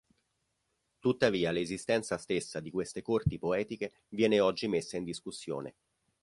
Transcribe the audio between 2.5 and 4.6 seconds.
di queste corti poetiche viene